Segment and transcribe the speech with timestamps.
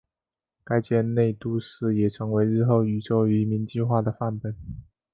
[0.63, 4.55] 该舰内都市也成为日后宇宙移民计画的范本。